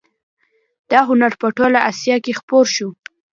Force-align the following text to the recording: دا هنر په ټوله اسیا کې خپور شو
دا 0.89 0.99
هنر 1.09 1.31
په 1.41 1.47
ټوله 1.57 1.79
اسیا 1.91 2.15
کې 2.23 2.37
خپور 2.39 2.65
شو 2.75 2.89